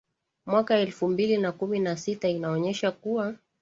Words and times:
mwaka 0.45 0.77
elfu 0.77 1.07
mbili 1.09 1.37
na 1.37 1.51
kumi 1.51 1.79
na 1.79 1.97
sita 1.97 2.29
inaonyesha 2.29 2.91
kuwa 2.91 3.35